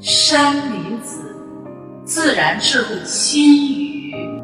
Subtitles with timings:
[0.00, 1.34] 山林子，
[2.04, 4.42] 自然智慧心语。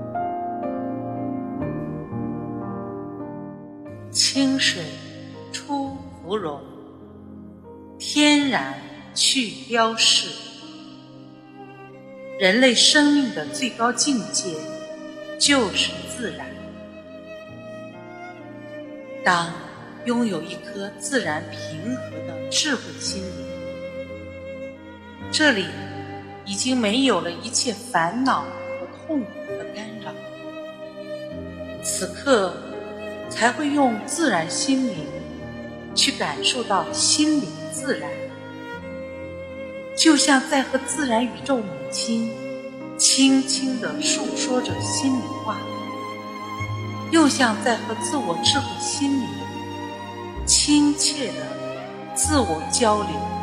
[4.11, 4.83] 清水
[5.53, 6.59] 出芙蓉，
[7.99, 8.75] 天然
[9.15, 10.27] 去雕饰。
[12.41, 14.55] 人类生命的最高境界
[15.39, 16.47] 就是自然。
[19.23, 19.53] 当
[20.07, 23.52] 拥有一颗自然平和的智慧心灵。
[25.33, 25.67] 这里
[26.45, 30.13] 已经没有了一切烦恼和痛苦的干扰，
[31.83, 32.55] 此刻
[33.31, 35.07] 才会用自然心灵
[35.95, 38.11] 去感受到心灵自然，
[39.97, 42.31] 就像在和自然宇宙母亲
[42.99, 45.57] 轻轻地诉说着心里话，
[47.11, 49.29] 又像在和自我智慧心灵
[50.45, 53.42] 亲切的自我交流。